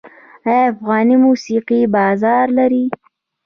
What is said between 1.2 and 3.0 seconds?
موسیقي بازار لري؟